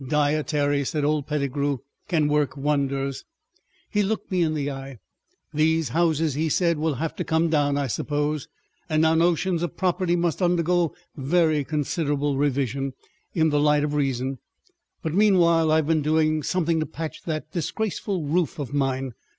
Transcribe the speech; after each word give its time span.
"Dietary," 0.03 0.83
said 0.83 1.05
old 1.05 1.27
Pettigrew, 1.27 1.77
"can 2.07 2.27
work 2.27 2.57
wonders...." 2.57 3.23
He 3.91 4.01
looked 4.01 4.31
me 4.31 4.41
in 4.41 4.55
the 4.55 4.71
eye. 4.71 4.97
"These 5.53 5.89
houses," 5.89 6.33
he 6.33 6.49
said, 6.49 6.79
"will 6.79 6.95
have 6.95 7.15
to 7.17 7.23
come 7.23 7.49
down, 7.51 7.77
I 7.77 7.85
suppose, 7.85 8.47
and 8.89 9.05
our 9.05 9.15
notions 9.15 9.61
of 9.61 9.77
property 9.77 10.15
must 10.15 10.41
undergo 10.41 10.95
very 11.15 11.63
considerable 11.63 12.35
revision—in 12.35 13.49
the 13.51 13.59
light 13.59 13.83
of 13.83 13.93
reason; 13.93 14.39
but 15.03 15.13
meanwhile 15.13 15.71
I've 15.71 15.85
been 15.85 16.01
doing 16.01 16.41
something 16.41 16.79
to 16.79 16.87
patch 16.87 17.21
that 17.25 17.51
disgraceful 17.51 18.23
roof 18.25 18.57
of 18.57 18.73
mine! 18.73 19.13